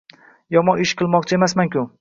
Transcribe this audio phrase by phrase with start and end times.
[0.55, 1.89] Yomon ish qilmoqchi emasmanku!